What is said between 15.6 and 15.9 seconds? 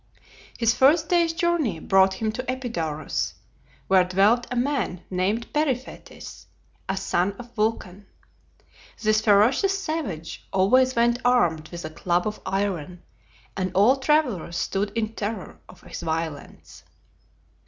of